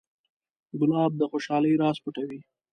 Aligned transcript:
ګلاب 0.79 1.11
د 1.17 1.21
خوشحالۍ 1.31 1.73
راز 1.81 1.97
پټوي. 2.03 2.39